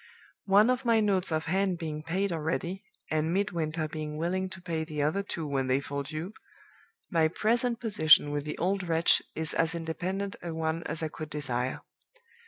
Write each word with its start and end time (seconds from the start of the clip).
"One 0.47 0.71
of 0.71 0.83
my 0.83 0.99
notes 0.99 1.31
of 1.31 1.45
hand 1.45 1.77
being 1.77 2.01
paid 2.01 2.33
already, 2.33 2.83
and 3.11 3.31
Midwinter 3.31 3.87
being 3.87 4.17
willing 4.17 4.49
to 4.49 4.59
pay 4.59 4.83
the 4.83 5.03
other 5.03 5.21
two 5.21 5.45
when 5.45 5.67
they 5.67 5.79
fall 5.79 6.01
due, 6.01 6.33
my 7.11 7.27
present 7.27 7.79
position 7.79 8.31
with 8.31 8.43
the 8.43 8.57
old 8.57 8.81
wretch 8.81 9.21
is 9.35 9.53
as 9.53 9.75
independent 9.75 10.37
a 10.41 10.55
one 10.55 10.81
as 10.85 11.03
I 11.03 11.07
could 11.09 11.29
desire. 11.29 11.81